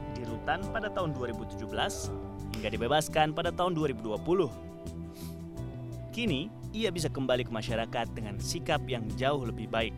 pada 0.46 0.94
tahun 0.94 1.18
2017 1.18 1.66
hingga 2.62 2.70
dibebaskan 2.70 3.34
pada 3.34 3.50
tahun 3.50 3.74
2020. 3.74 4.22
Kini, 6.14 6.48
ia 6.70 6.94
bisa 6.94 7.10
kembali 7.10 7.50
ke 7.50 7.52
masyarakat 7.52 8.14
dengan 8.14 8.38
sikap 8.38 8.86
yang 8.86 9.04
jauh 9.18 9.42
lebih 9.42 9.66
baik. 9.68 9.92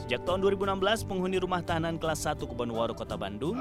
Sejak 0.00 0.24
tahun 0.26 0.42
2016, 0.42 1.06
penghuni 1.06 1.38
rumah 1.38 1.60
tahanan 1.60 2.00
kelas 2.00 2.24
1 2.26 2.40
Kebonwaru 2.40 2.96
Kota 2.96 3.14
Bandung 3.20 3.60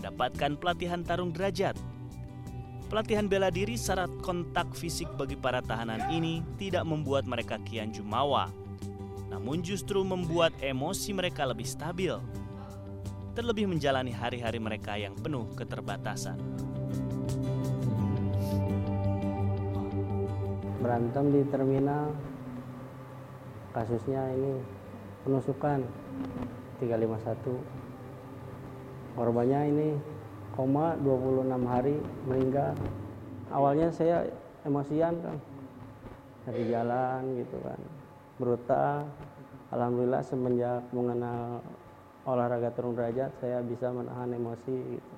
mendapatkan 0.00 0.56
pelatihan 0.58 1.04
tarung 1.04 1.30
derajat. 1.30 1.76
Pelatihan 2.88 3.28
bela 3.28 3.52
diri 3.52 3.76
syarat 3.78 4.10
kontak 4.24 4.72
fisik 4.74 5.12
bagi 5.14 5.36
para 5.38 5.60
tahanan 5.60 6.08
ini 6.08 6.40
tidak 6.58 6.88
membuat 6.88 7.28
mereka 7.28 7.60
kian 7.62 7.92
jumawa, 7.94 8.50
namun 9.28 9.60
justru 9.60 10.02
membuat 10.02 10.56
emosi 10.60 11.14
mereka 11.14 11.46
lebih 11.46 11.66
stabil 11.68 12.16
terlebih 13.34 13.66
menjalani 13.66 14.14
hari-hari 14.14 14.62
mereka 14.62 14.94
yang 14.94 15.18
penuh 15.18 15.50
keterbatasan. 15.58 16.38
berantem 20.84 21.32
di 21.32 21.40
terminal 21.48 22.12
kasusnya 23.72 24.20
ini 24.36 24.60
penusukan 25.24 25.80
351 26.76 29.16
korbannya 29.16 29.60
ini 29.72 29.96
koma 30.52 30.92
26 31.00 31.48
hari 31.64 31.96
meninggal. 32.28 32.76
Awalnya 33.48 33.88
saya 33.88 34.28
emosian 34.68 35.16
kan 35.24 35.40
dari 36.44 36.68
jalan 36.68 37.32
gitu 37.40 37.56
kan 37.64 37.80
brutal. 38.36 39.08
Alhamdulillah 39.72 40.20
semenjak 40.20 40.84
mengenal 40.92 41.64
olahraga 42.24 42.72
turun 42.72 42.96
derajat 42.96 43.32
saya 43.40 43.60
bisa 43.60 43.92
menahan 43.92 44.32
emosi 44.32 44.74
gitu. 44.96 45.12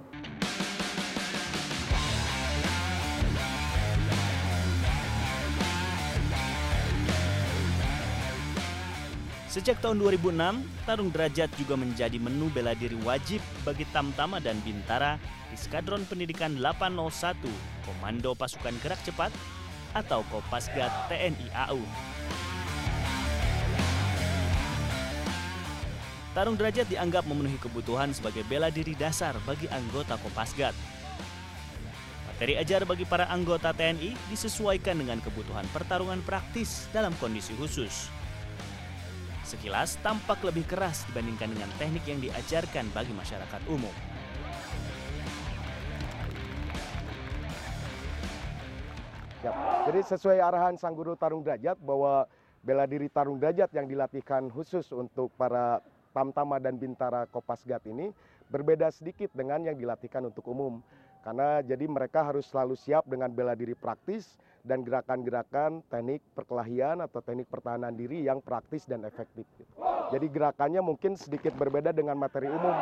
Sejak 9.56 9.80
tahun 9.80 9.96
2006, 10.04 10.36
tarung 10.84 11.08
derajat 11.08 11.48
juga 11.56 11.80
menjadi 11.80 12.20
menu 12.20 12.52
bela 12.52 12.76
diri 12.76 12.92
wajib 13.00 13.40
bagi 13.64 13.88
Tamtama 13.88 14.36
dan 14.36 14.60
Bintara 14.60 15.16
di 15.48 15.56
Skadron 15.56 16.04
Pendidikan 16.04 16.60
801 16.60 17.40
Komando 17.88 18.36
Pasukan 18.36 18.76
Gerak 18.84 19.00
Cepat 19.00 19.32
atau 19.96 20.20
Kopasgat 20.28 20.92
TNI 21.08 21.48
AU. 21.72 21.80
Tarung 26.36 26.52
derajat 26.52 26.84
dianggap 26.92 27.24
memenuhi 27.24 27.56
kebutuhan 27.56 28.12
sebagai 28.12 28.44
bela 28.44 28.68
diri 28.68 28.92
dasar 28.92 29.32
bagi 29.48 29.72
anggota 29.72 30.20
Kopasgat. 30.20 30.76
Materi 32.28 32.60
ajar 32.60 32.84
bagi 32.84 33.08
para 33.08 33.24
anggota 33.32 33.72
TNI 33.72 34.12
disesuaikan 34.28 35.00
dengan 35.00 35.16
kebutuhan 35.24 35.64
pertarungan 35.72 36.20
praktis 36.20 36.92
dalam 36.92 37.16
kondisi 37.16 37.56
khusus. 37.56 38.12
Sekilas 39.48 39.96
tampak 40.04 40.44
lebih 40.44 40.68
keras 40.68 41.08
dibandingkan 41.08 41.56
dengan 41.56 41.72
teknik 41.80 42.04
yang 42.04 42.20
diajarkan 42.20 42.84
bagi 42.92 43.16
masyarakat 43.16 43.62
umum. 43.72 43.96
Siap. 49.40 49.56
Jadi 49.88 50.00
sesuai 50.04 50.44
arahan 50.44 50.76
Sang 50.76 50.92
Guru 50.92 51.16
Tarung 51.16 51.40
Derajat 51.40 51.80
bahwa 51.80 52.28
bela 52.60 52.84
diri 52.84 53.08
Tarung 53.08 53.40
Derajat 53.40 53.72
yang 53.72 53.88
dilatihkan 53.88 54.52
khusus 54.52 54.92
untuk 54.92 55.32
para 55.40 55.80
Tamtama 56.16 56.56
dan 56.56 56.80
Bintara 56.80 57.28
Kopasgat 57.28 57.85
ini 57.92 58.08
berbeda 58.49 58.88
sedikit 58.88 59.28
dengan 59.37 59.61
yang 59.68 59.76
dilatihkan 59.76 60.25
untuk 60.25 60.49
umum. 60.49 60.80
Karena 61.20 61.61
jadi 61.61 61.85
mereka 61.85 62.25
harus 62.25 62.49
selalu 62.49 62.73
siap 62.73 63.04
dengan 63.04 63.28
bela 63.28 63.52
diri 63.52 63.76
praktis 63.76 64.40
dan 64.64 64.80
gerakan-gerakan 64.80 65.85
teknik 65.92 66.25
perkelahian 66.32 67.04
atau 67.04 67.20
teknik 67.20 67.50
pertahanan 67.52 67.92
diri 67.92 68.25
yang 68.25 68.40
praktis 68.40 68.88
dan 68.88 69.04
efektif. 69.04 69.44
Jadi 70.08 70.26
gerakannya 70.32 70.80
mungkin 70.80 71.18
sedikit 71.18 71.52
berbeda 71.58 71.92
dengan 71.92 72.16
materi 72.16 72.49
umum. 72.49 72.73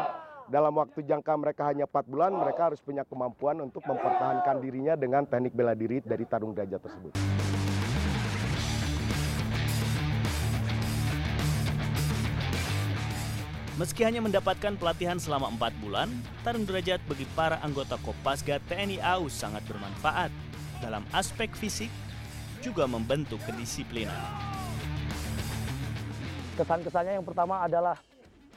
Dalam 0.45 0.76
waktu 0.76 1.00
jangka 1.09 1.33
mereka 1.41 1.73
hanya 1.73 1.88
4 1.88 2.05
bulan, 2.05 2.37
mereka 2.37 2.69
harus 2.69 2.85
punya 2.85 3.00
kemampuan 3.09 3.64
untuk 3.64 3.81
mempertahankan 3.88 4.61
dirinya 4.61 4.93
dengan 4.93 5.25
teknik 5.25 5.57
bela 5.57 5.73
diri 5.73 6.05
dari 6.05 6.29
tarung 6.29 6.53
derajat 6.53 6.85
tersebut. 6.85 7.12
Meski 13.75 14.07
hanya 14.07 14.23
mendapatkan 14.23 14.78
pelatihan 14.78 15.19
selama 15.19 15.50
empat 15.50 15.75
bulan, 15.83 16.07
tarung 16.47 16.62
derajat 16.62 17.02
bagi 17.11 17.26
para 17.35 17.59
anggota 17.59 17.99
Kopasgat 18.07 18.62
TNI 18.71 19.02
AU 19.02 19.26
sangat 19.26 19.66
bermanfaat 19.66 20.31
dalam 20.78 21.02
aspek 21.11 21.50
fisik 21.58 21.91
juga 22.63 22.87
membentuk 22.87 23.43
kedisiplinan. 23.43 24.15
Kesan-kesannya 26.54 27.19
yang 27.19 27.26
pertama 27.26 27.67
adalah 27.67 27.99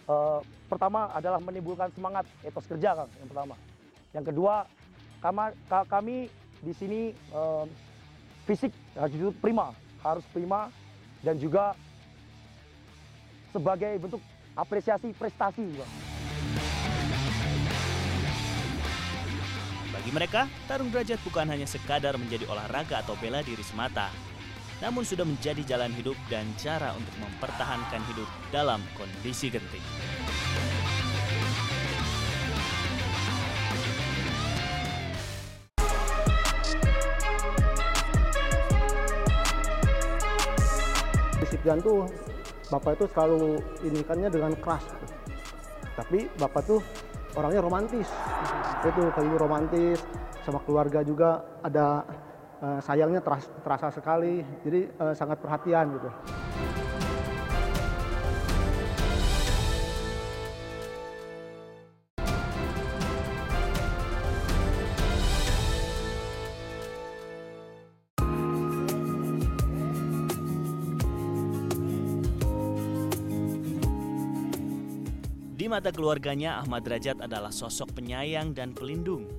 uh, 0.05 0.37
pertama 0.69 1.09
adalah 1.09 1.41
menimbulkan 1.41 1.89
semangat 1.97 2.29
etos 2.45 2.69
kerja 2.69 2.93
kan 2.93 3.09
yang 3.17 3.29
pertama. 3.33 3.55
Yang 4.13 4.25
kedua 4.29 4.69
kami, 5.17 5.45
kami 5.89 6.15
di 6.61 6.73
sini 6.77 7.01
uh, 7.33 7.65
fisik 8.45 8.69
harus 8.93 9.33
prima, 9.41 9.73
harus 10.05 10.25
prima 10.29 10.69
dan 11.25 11.41
juga 11.41 11.73
sebagai 13.49 13.97
bentuk 13.97 14.21
apresiasi 14.57 15.13
prestasi. 15.13 15.69
Bagi 19.93 20.11
mereka, 20.11 20.49
tarung 20.65 20.89
derajat 20.89 21.21
bukan 21.21 21.45
hanya 21.45 21.69
sekadar 21.69 22.17
menjadi 22.17 22.49
olahraga 22.49 23.05
atau 23.05 23.13
bela 23.21 23.45
diri 23.45 23.61
semata, 23.61 24.09
namun 24.81 25.05
sudah 25.05 25.23
menjadi 25.23 25.77
jalan 25.77 25.93
hidup 25.93 26.17
dan 26.27 26.49
cara 26.57 26.91
untuk 26.97 27.13
mempertahankan 27.21 28.01
hidup 28.09 28.29
dalam 28.49 28.81
kondisi 28.97 29.53
genting. 29.53 29.85
Disiplin 41.37 41.79
tuh 41.79 42.09
bapak 42.67 42.99
itu 42.99 43.05
selalu 43.11 43.59
inikannya 43.83 44.29
dengan 44.31 44.53
keras. 44.59 44.83
Tapi 45.95 46.29
bapak 46.37 46.61
tuh 46.67 46.79
orangnya 47.33 47.63
romantis. 47.63 48.07
Itu 48.85 49.09
kayu 49.11 49.35
romantis 49.39 50.03
sama 50.45 50.61
keluarga 50.63 51.01
juga 51.03 51.43
ada 51.65 52.05
uh, 52.61 52.79
sayangnya 52.79 53.23
terasa, 53.63 53.89
sekali. 53.91 54.45
Jadi 54.63 54.87
uh, 54.99 55.13
sangat 55.17 55.41
perhatian 55.41 55.97
gitu 55.97 56.36
mata 75.77 75.93
keluarganya, 75.93 76.57
Ahmad 76.57 76.89
Derajat 76.89 77.21
adalah 77.21 77.53
sosok 77.53 78.01
penyayang 78.01 78.49
dan 78.49 78.73
pelindung. 78.73 79.29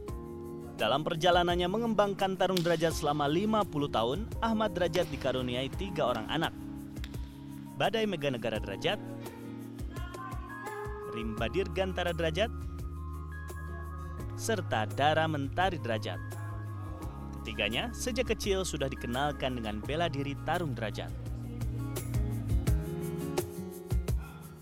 Dalam 0.78 1.02
perjalanannya 1.02 1.66
mengembangkan 1.66 2.38
tarung 2.38 2.62
derajat 2.62 2.94
selama 2.94 3.26
50 3.26 3.66
tahun, 3.90 4.30
Ahmad 4.38 4.70
Derajat 4.70 5.10
dikaruniai 5.10 5.66
tiga 5.74 6.06
orang 6.06 6.30
anak. 6.30 6.54
Badai 7.74 8.06
Mega 8.06 8.30
Negara 8.30 8.62
Derajat, 8.62 9.02
Rimba 11.10 11.50
Dirgantara 11.50 12.14
Derajat, 12.14 12.54
serta 14.38 14.86
Dara 14.94 15.26
Mentari 15.26 15.82
Derajat. 15.82 16.22
Ketiganya 17.42 17.90
sejak 17.90 18.30
kecil 18.30 18.62
sudah 18.62 18.86
dikenalkan 18.86 19.58
dengan 19.58 19.82
bela 19.82 20.06
diri 20.06 20.38
tarung 20.46 20.70
derajat. 20.70 21.10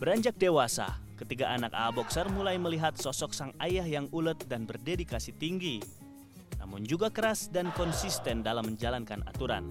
Beranjak 0.01 0.41
dewasa, 0.41 1.05
ketiga 1.17 1.49
anak 1.57 1.73
A 1.73 1.89
boxer 1.89 2.29
mulai 2.29 2.61
melihat 2.61 2.93
sosok 2.95 3.33
sang 3.33 3.53
ayah 3.65 3.89
yang 3.89 4.07
ulet 4.13 4.37
dan 4.47 4.69
berdedikasi 4.69 5.33
tinggi, 5.33 5.81
namun 6.61 6.85
juga 6.85 7.09
keras 7.09 7.49
dan 7.49 7.73
konsisten 7.73 8.45
dalam 8.45 8.69
menjalankan 8.69 9.25
aturan. 9.25 9.65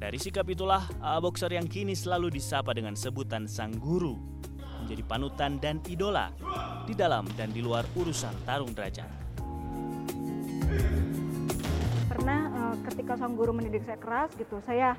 Dari 0.00 0.16
sikap 0.16 0.48
itulah 0.48 0.86
A 1.02 1.18
boxer 1.18 1.52
yang 1.52 1.66
kini 1.66 1.92
selalu 1.92 2.32
disapa 2.32 2.72
dengan 2.72 2.94
sebutan 2.94 3.50
sang 3.50 3.74
guru, 3.76 4.16
menjadi 4.80 5.02
panutan 5.04 5.58
dan 5.58 5.82
idola 5.90 6.32
di 6.86 6.94
dalam 6.96 7.28
dan 7.34 7.50
di 7.50 7.60
luar 7.60 7.84
urusan 7.98 8.32
tarung 8.46 8.72
derajat. 8.72 9.10
Pernah 12.08 12.40
uh, 12.48 12.76
ketika 12.88 13.18
sang 13.18 13.34
guru 13.34 13.52
mendidik 13.52 13.84
saya 13.84 13.98
keras 13.98 14.30
gitu, 14.38 14.62
saya 14.64 14.94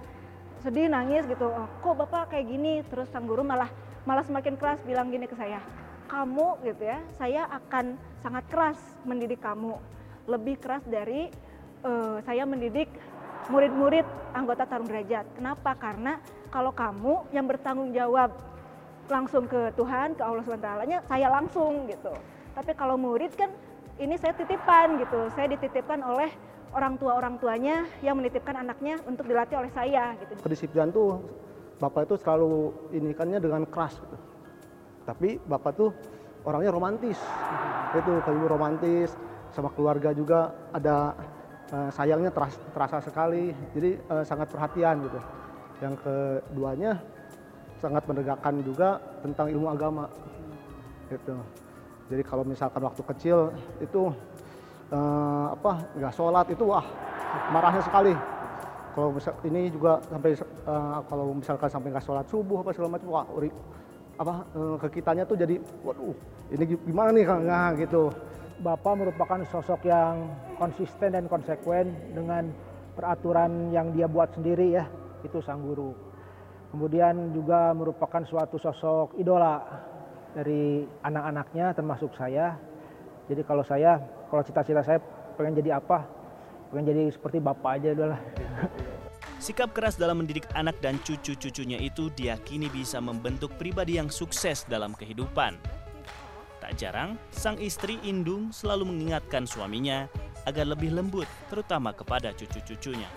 sedih 0.61 0.91
nangis 0.91 1.25
gitu, 1.25 1.49
oh, 1.49 1.65
kok 1.81 1.95
bapak 1.97 2.35
kayak 2.35 2.45
gini, 2.45 2.85
terus 2.85 3.09
sang 3.09 3.25
guru 3.25 3.41
malah 3.41 3.71
malah 4.05 4.25
semakin 4.25 4.57
keras 4.57 4.81
bilang 4.81 5.13
gini 5.13 5.29
ke 5.29 5.35
saya, 5.37 5.61
kamu 6.09 6.59
gitu 6.65 6.83
ya, 6.89 6.99
saya 7.15 7.47
akan 7.49 7.95
sangat 8.21 8.43
keras 8.49 8.79
mendidik 9.05 9.39
kamu, 9.41 9.77
lebih 10.25 10.57
keras 10.57 10.81
dari 10.89 11.29
uh, 11.85 12.17
saya 12.25 12.43
mendidik 12.45 12.89
murid-murid 13.49 14.05
anggota 14.33 14.65
Tarung 14.65 14.89
Derajat. 14.89 15.25
Kenapa? 15.37 15.73
Karena 15.77 16.21
kalau 16.53 16.73
kamu 16.73 17.31
yang 17.33 17.45
bertanggung 17.45 17.93
jawab 17.93 18.33
langsung 19.09 19.49
ke 19.49 19.73
Tuhan, 19.75 20.15
ke 20.15 20.23
Allah 20.23 20.43
SWT, 20.45 20.69
saya 21.09 21.27
langsung 21.27 21.89
gitu. 21.89 22.13
Tapi 22.53 22.71
kalau 22.77 22.95
murid 22.95 23.33
kan 23.35 23.49
ini 23.99 24.15
saya 24.17 24.35
titipan 24.35 24.99
gitu, 25.01 25.27
saya 25.35 25.51
dititipkan 25.51 25.99
oleh 26.03 26.31
orang 26.71 26.95
tua 26.95 27.19
orang 27.19 27.35
tuanya 27.35 27.83
yang 27.99 28.15
menitipkan 28.15 28.55
anaknya 28.55 28.99
untuk 29.03 29.27
dilatih 29.27 29.59
oleh 29.59 29.71
saya 29.75 30.15
gitu. 30.23 30.39
Kedisiplinan 30.39 30.95
tuh 30.95 31.19
bapak 31.81 32.05
itu 32.05 32.15
selalu 32.21 32.69
inikannya 32.93 33.41
dengan 33.41 33.65
keras 33.65 33.97
gitu. 33.97 34.17
tapi 35.01 35.41
bapak 35.41 35.71
tuh 35.73 35.89
orangnya 36.45 36.69
romantis 36.69 37.17
itu 37.97 38.11
kayu 38.21 38.45
romantis 38.45 39.17
sama 39.51 39.67
keluarga 39.75 40.15
juga 40.15 40.53
ada 40.71 41.11
uh, 41.71 41.89
sayangnya 41.91 42.31
terasa, 42.31 42.59
terasa 42.71 42.97
sekali. 43.03 43.51
Jadi 43.75 43.99
uh, 44.07 44.23
sangat 44.23 44.47
perhatian 44.51 45.03
gitu. 45.07 45.19
Yang 45.81 45.93
keduanya 46.05 46.91
sangat 47.81 48.05
menegakkan 48.05 48.61
juga 48.61 49.01
tentang 49.25 49.49
ilmu 49.49 49.67
agama 49.67 50.05
gitu. 51.09 51.35
Jadi 52.11 52.23
kalau 52.27 52.43
misalkan 52.45 52.81
waktu 52.83 53.01
kecil 53.15 53.51
itu 53.81 54.11
uh, 54.93 55.45
apa 55.55 55.83
nggak 55.97 56.13
sholat 56.13 56.45
itu 56.51 56.63
wah 56.63 56.85
marahnya 57.49 57.81
sekali. 57.83 58.13
Kalau 58.91 59.15
misal 59.15 59.33
ini 59.47 59.71
juga 59.71 60.03
sampai 60.03 60.35
uh, 60.67 60.99
kalau 61.07 61.31
misalkan 61.31 61.69
sampai 61.71 61.89
nggak 61.95 62.03
sholat 62.03 62.25
subuh 62.27 62.59
apa 62.59 62.75
segala 62.75 62.99
macam 62.99 63.07
wah 63.07 63.25
uri, 63.31 63.47
apa 64.19 64.43
uh, 64.51 64.75
ke 64.83 64.99
kitanya 64.99 65.23
tuh 65.23 65.39
jadi 65.39 65.55
waduh 65.81 66.11
ini 66.51 66.63
gimana 66.83 67.09
nih 67.15 67.23
kang 67.23 67.47
nah, 67.47 67.71
gitu. 67.79 68.11
Bapak 68.61 68.93
merupakan 68.93 69.41
sosok 69.49 69.89
yang 69.89 70.29
konsisten 70.59 71.17
dan 71.17 71.25
konsekuen 71.25 71.97
dengan 72.13 72.51
peraturan 72.93 73.73
yang 73.73 73.89
dia 73.95 74.05
buat 74.05 74.29
sendiri 74.35 74.75
ya 74.75 74.85
itu 75.23 75.39
sang 75.41 75.63
guru. 75.65 75.95
Kemudian 76.71 77.35
juga 77.35 77.73
merupakan 77.75 78.23
suatu 78.23 78.55
sosok 78.55 79.17
idola 79.19 79.59
dari 80.31 80.87
anak-anaknya 81.03 81.75
termasuk 81.75 82.11
saya. 82.15 82.55
Jadi 83.27 83.41
kalau 83.43 83.63
saya, 83.63 83.99
kalau 84.27 84.43
cita-cita 84.43 84.83
saya 84.83 84.99
pengen 85.35 85.59
jadi 85.59 85.79
apa, 85.79 86.03
pengen 86.71 86.87
jadi 86.87 87.03
seperti 87.11 87.37
bapak 87.43 87.71
aja 87.77 87.89
adalah. 87.91 88.19
Sikap 89.43 89.75
keras 89.75 89.99
dalam 89.99 90.23
mendidik 90.23 90.47
anak 90.55 90.79
dan 90.79 90.95
cucu-cucunya 91.03 91.75
itu 91.83 92.07
diyakini 92.15 92.71
bisa 92.71 93.03
membentuk 93.03 93.51
pribadi 93.59 93.99
yang 93.99 94.07
sukses 94.07 94.63
dalam 94.69 94.95
kehidupan. 94.95 95.59
Tak 96.61 96.77
jarang, 96.79 97.19
sang 97.33 97.57
istri 97.59 97.99
Indung 98.07 98.53
selalu 98.53 98.87
mengingatkan 98.87 99.43
suaminya 99.43 100.07
agar 100.45 100.69
lebih 100.69 100.93
lembut, 100.93 101.27
terutama 101.51 101.91
kepada 101.91 102.31
cucu-cucunya. 102.37 103.09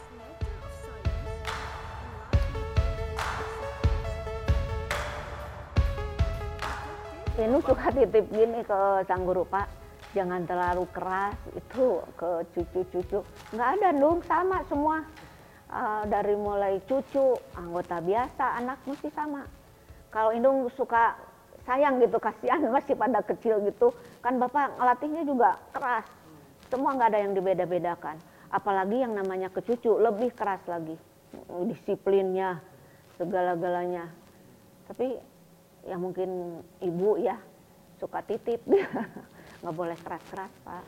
Ini 7.34 7.58
suka 7.66 7.90
titip 7.92 8.24
gini 8.32 8.64
ke 8.64 8.78
sang 9.04 9.28
guru 9.28 9.44
Pak, 9.44 9.83
jangan 10.14 10.46
terlalu 10.46 10.87
keras 10.94 11.35
itu 11.53 12.00
ke 12.14 12.31
cucu-cucu. 12.55 13.20
Nggak 13.53 13.68
ada 13.79 13.88
dong, 13.92 14.22
sama 14.24 14.62
semua. 14.70 15.03
Uh, 15.74 16.07
dari 16.07 16.38
mulai 16.38 16.79
cucu, 16.87 17.35
anggota 17.59 17.98
biasa, 17.98 18.62
anak 18.62 18.79
mesti 18.87 19.11
sama. 19.11 19.42
Kalau 20.14 20.31
Indung 20.31 20.70
suka 20.79 21.18
sayang 21.66 21.98
gitu, 21.98 22.22
kasihan 22.22 22.62
masih 22.74 22.94
pada 22.94 23.18
kecil 23.27 23.59
gitu, 23.66 23.90
kan 24.22 24.38
Bapak 24.38 24.79
ngelatihnya 24.79 25.27
juga 25.27 25.59
keras. 25.74 26.07
Semua 26.70 26.94
nggak 26.94 27.11
ada 27.11 27.20
yang 27.27 27.35
dibeda-bedakan. 27.35 28.16
Apalagi 28.55 29.03
yang 29.03 29.18
namanya 29.18 29.50
ke 29.50 29.66
cucu, 29.66 29.98
lebih 29.98 30.31
keras 30.31 30.62
lagi. 30.70 30.94
Disiplinnya, 31.66 32.62
segala-galanya. 33.18 34.07
Tapi 34.87 35.18
ya 35.90 35.98
mungkin 35.98 36.62
ibu 36.79 37.18
ya 37.18 37.35
suka 37.98 38.22
titip 38.24 38.62
nggak 39.64 39.77
boleh 39.81 39.96
keras-keras 39.96 40.53
pak. 40.61 40.85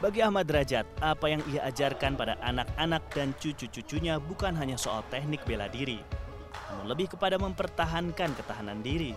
Bagi 0.00 0.24
Ahmad 0.24 0.48
Derajat, 0.48 0.88
apa 1.04 1.28
yang 1.28 1.44
ia 1.52 1.60
ajarkan 1.68 2.16
pada 2.16 2.40
anak-anak 2.40 3.04
dan 3.12 3.36
cucu-cucunya 3.36 4.16
bukan 4.16 4.56
hanya 4.56 4.80
soal 4.80 5.04
teknik 5.12 5.44
bela 5.44 5.68
diri, 5.68 6.00
namun 6.72 6.88
lebih 6.88 7.12
kepada 7.12 7.36
mempertahankan 7.36 8.32
ketahanan 8.32 8.80
diri. 8.80 9.12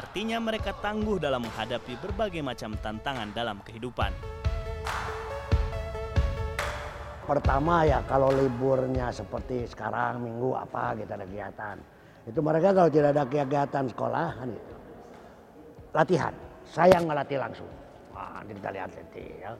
Artinya 0.00 0.40
mereka 0.40 0.72
tangguh 0.80 1.20
dalam 1.20 1.44
menghadapi 1.44 2.00
berbagai 2.00 2.40
macam 2.40 2.72
tantangan 2.80 3.36
dalam 3.36 3.60
kehidupan. 3.60 4.16
Pertama 7.26 7.82
ya 7.82 8.06
kalau 8.06 8.30
liburnya 8.30 9.10
seperti 9.10 9.66
sekarang 9.66 10.22
minggu 10.22 10.54
apa 10.54 10.94
kita 10.94 11.18
ada 11.18 11.26
kegiatan. 11.26 11.76
Itu 12.22 12.38
mereka 12.38 12.70
kalau 12.70 12.86
tidak 12.86 13.18
ada 13.18 13.26
kegiatan 13.26 13.84
sekolah 13.90 14.28
kan 14.38 14.48
itu. 14.54 14.74
Latihan. 15.90 16.34
Saya 16.70 17.02
ngelatih 17.02 17.42
langsung. 17.42 17.66
Wah, 18.14 18.38
nanti 18.38 18.54
kita 18.54 18.70
lihat 18.70 18.90
nanti 18.94 19.24
ya. 19.42 19.50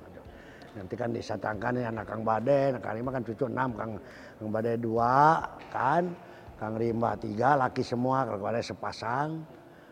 Nanti 0.79 0.95
kan 0.95 1.11
disatangkan 1.11 1.73
ya 1.83 1.91
anak 1.91 2.07
Kang 2.07 2.23
Bade, 2.23 2.79
Kang 2.79 2.95
Rima 2.95 3.11
kan 3.11 3.27
cucu 3.27 3.51
enam, 3.51 3.75
Kang, 3.75 3.99
Kang 4.39 4.51
Bade 4.55 4.73
dua 4.79 5.43
kan, 5.75 6.15
Kang 6.63 6.79
Rimba 6.79 7.19
tiga, 7.19 7.59
laki 7.59 7.83
semua, 7.83 8.31
Kang 8.31 8.47
Bade 8.47 8.63
sepasang. 8.63 9.43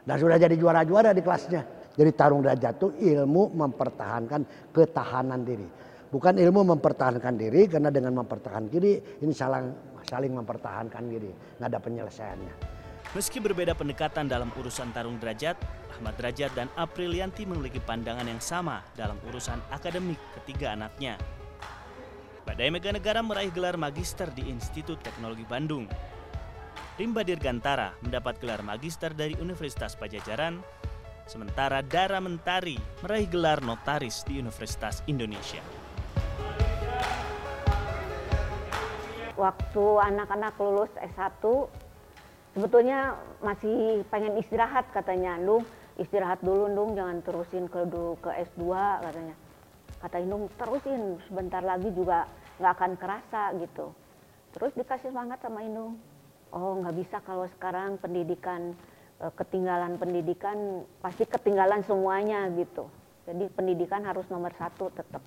Dan 0.07 0.17
sudah 0.23 0.39
jadi 0.39 0.55
juara-juara 0.55 1.11
di 1.11 1.27
kelasnya. 1.27 1.67
Jadi 1.99 2.11
tarung 2.15 2.47
derajat 2.47 2.75
itu 2.79 2.89
ilmu 3.19 3.51
mempertahankan 3.51 4.71
ketahanan 4.71 5.43
diri 5.43 5.67
bukan 6.15 6.39
ilmu 6.39 6.79
mempertahankan 6.79 7.35
diri 7.35 7.67
karena 7.67 7.91
dengan 7.91 8.23
mempertahankan 8.23 8.71
diri 8.71 9.03
ini 9.19 9.35
saling 9.35 9.99
saling 10.07 10.31
mempertahankan 10.31 11.11
diri 11.11 11.35
nggak 11.59 11.69
ada 11.75 11.81
penyelesaiannya. 11.83 12.55
Meski 13.19 13.43
berbeda 13.43 13.75
pendekatan 13.75 14.31
dalam 14.31 14.51
urusan 14.55 14.95
tarung 14.95 15.19
derajat, 15.19 15.59
Ahmad 15.99 16.15
Derajat 16.19 16.51
dan 16.55 16.67
Aprilianti 16.75 17.47
memiliki 17.47 17.79
pandangan 17.79 18.27
yang 18.27 18.43
sama 18.43 18.83
dalam 18.95 19.19
urusan 19.31 19.59
akademik 19.75 20.19
ketiga 20.39 20.75
anaknya. 20.75 21.19
Badai 22.43 22.75
Mega 22.75 22.91
Negara 22.91 23.23
meraih 23.23 23.55
gelar 23.55 23.79
magister 23.79 24.31
di 24.35 24.51
Institut 24.51 24.99
Teknologi 25.03 25.47
Bandung. 25.47 25.87
Rimba 26.99 27.27
Dirgantara 27.27 27.95
mendapat 28.03 28.39
gelar 28.43 28.63
magister 28.67 29.11
dari 29.15 29.35
Universitas 29.39 29.95
Pajajaran, 29.95 30.59
sementara 31.27 31.83
Dara 31.87 32.19
Mentari 32.19 32.79
meraih 33.03 33.31
gelar 33.31 33.63
notaris 33.63 34.27
di 34.27 34.43
Universitas 34.43 35.07
Indonesia. 35.07 35.84
Waktu 39.35 39.85
anak-anak 39.99 40.55
lulus 40.59 40.93
S1 40.99 41.43
sebetulnya 42.55 43.19
masih 43.43 44.07
pengen 44.09 44.39
istirahat 44.39 44.87
katanya. 44.95 45.39
Ndung 45.39 45.67
istirahat 45.99 46.43
dulu 46.43 46.71
Ndung 46.71 46.91
jangan 46.95 47.19
terusin 47.23 47.67
ke 47.67 47.83
ke 48.23 48.31
S2 48.55 48.63
katanya. 49.03 49.37
Kata 50.03 50.17
Indung 50.23 50.47
terusin 50.55 51.19
sebentar 51.27 51.63
lagi 51.63 51.91
juga 51.91 52.31
nggak 52.63 52.73
akan 52.79 52.93
kerasa 52.99 53.43
gitu. 53.59 53.91
Terus 54.55 54.71
dikasih 54.79 55.11
semangat 55.11 55.43
sama 55.43 55.67
Indung 55.67 55.99
oh 56.55 56.79
nggak 56.79 56.95
bisa 56.95 57.19
kalau 57.27 57.51
sekarang 57.59 57.99
pendidikan 57.99 58.79
eh, 59.19 59.33
ketinggalan 59.35 59.99
pendidikan 59.99 60.87
pasti 61.03 61.27
ketinggalan 61.27 61.83
semuanya 61.83 62.47
gitu. 62.55 62.87
Jadi 63.27 63.51
pendidikan 63.51 64.05
harus 64.07 64.29
nomor 64.31 64.55
satu 64.55 64.93
tetap 64.95 65.25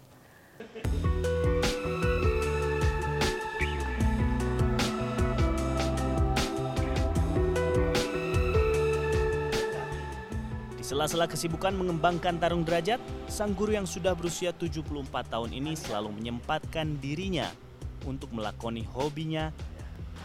sela-sela 10.87 11.27
kesibukan 11.27 11.75
mengembangkan 11.75 12.39
tarung 12.39 12.63
derajat, 12.63 13.03
sang 13.27 13.51
guru 13.51 13.75
yang 13.75 13.83
sudah 13.83 14.15
berusia 14.15 14.55
74 14.55 14.87
tahun 15.27 15.51
ini 15.51 15.75
selalu 15.75 16.15
menyempatkan 16.15 16.95
dirinya 17.03 17.51
untuk 18.07 18.31
melakoni 18.31 18.87
hobinya 18.95 19.51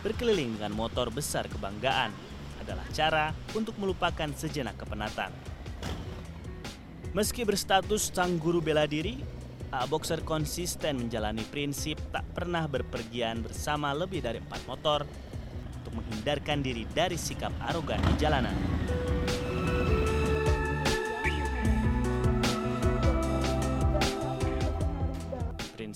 berkeliling 0.07 0.55
dengan 0.55 0.71
motor 0.71 1.11
besar 1.11 1.51
kebanggaan 1.51 2.15
adalah 2.63 2.87
cara 2.95 3.35
untuk 3.59 3.75
melupakan 3.75 4.31
sejenak 4.39 4.79
kepenatan. 4.79 5.35
Meski 7.11 7.43
berstatus 7.43 8.15
sang 8.15 8.39
guru 8.39 8.63
bela 8.63 8.87
diri, 8.87 9.19
A 9.75 9.83
Boxer 9.91 10.23
konsisten 10.23 11.03
menjalani 11.03 11.43
prinsip 11.43 11.99
tak 12.15 12.23
pernah 12.39 12.71
berpergian 12.71 13.43
bersama 13.43 13.91
lebih 13.91 14.23
dari 14.23 14.39
empat 14.39 14.63
motor 14.71 15.03
untuk 15.83 15.99
menghindarkan 15.99 16.63
diri 16.63 16.87
dari 16.87 17.19
sikap 17.19 17.51
arogan 17.67 17.99
di 17.99 18.15
jalanan. 18.23 18.55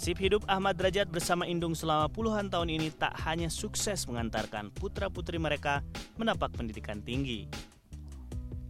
Prinsip 0.06 0.22
hidup 0.22 0.46
Ahmad 0.46 0.78
Derajat 0.78 1.10
bersama 1.10 1.50
Indung 1.50 1.74
selama 1.74 2.06
puluhan 2.06 2.46
tahun 2.46 2.70
ini 2.70 2.94
tak 2.94 3.10
hanya 3.26 3.50
sukses 3.50 4.06
mengantarkan 4.06 4.70
putra-putri 4.70 5.34
mereka 5.34 5.82
menapak 6.14 6.54
pendidikan 6.54 7.02
tinggi. 7.02 7.50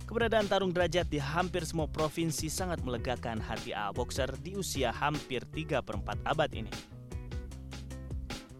Keberadaan 0.08 0.48
Tarung 0.48 0.72
Derajat 0.72 1.12
di 1.12 1.20
hampir 1.20 1.68
semua 1.68 1.92
provinsi 1.92 2.48
sangat 2.48 2.80
melegakan 2.80 3.36
hati 3.36 3.76
A 3.76 3.92
Boxer 3.92 4.32
di 4.40 4.56
usia 4.56 4.88
hampir 4.88 5.44
3 5.44 5.84
per 5.84 6.00
4 6.00 6.24
abad 6.24 6.50
ini. 6.56 6.72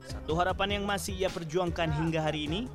Satu 0.05 0.37
harapan 0.37 0.77
yang 0.77 0.85
masih 0.85 1.17
ia 1.17 1.33
perjuangkan 1.33 1.89
hingga 1.97 2.29
hari 2.29 2.45
ini, 2.45 2.69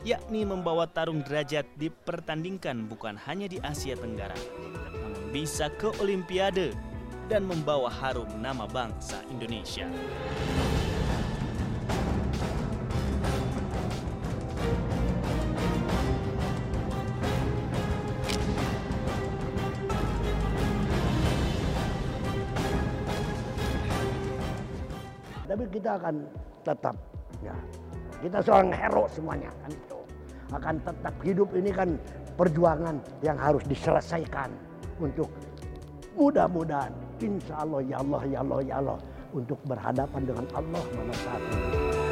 yakni 0.00 0.48
membawa 0.48 0.88
Tarung 0.88 1.20
Derajat 1.20 1.68
dipertandingkan 1.76 2.88
bukan 2.88 3.20
hanya 3.28 3.52
di 3.52 3.60
Asia 3.60 4.00
Tenggara, 4.00 4.32
namun 4.96 5.12
bisa 5.28 5.68
ke 5.76 5.92
Olimpiade 6.00 6.91
dan 7.30 7.46
membawa 7.46 7.90
harum 7.90 8.28
nama 8.40 8.66
bangsa 8.66 9.22
Indonesia. 9.30 9.86
Tapi 25.46 25.68
kita 25.68 26.00
akan 26.00 26.16
tetap, 26.64 26.96
ya, 27.44 27.52
kita 28.24 28.38
seorang 28.40 28.72
hero 28.72 29.04
semuanya 29.10 29.52
kan 29.60 29.70
itu 29.74 29.98
akan 30.52 30.74
tetap 30.80 31.14
hidup 31.20 31.48
ini 31.52 31.70
kan 31.74 31.88
perjuangan 32.38 32.96
yang 33.20 33.36
harus 33.36 33.60
diselesaikan 33.68 34.48
untuk 34.96 35.28
mudah-mudahan 36.16 36.92
insya 37.26 37.54
Allah 37.62 37.80
ya 37.86 37.96
Allah 38.02 38.22
ya 38.26 38.38
Allah 38.42 38.58
ya 38.62 38.74
Allah 38.82 38.98
untuk 39.32 39.58
berhadapan 39.64 40.22
dengan 40.26 40.46
Allah 40.52 40.82
pada 40.92 41.14
saat 41.24 41.42
ini. 41.54 42.11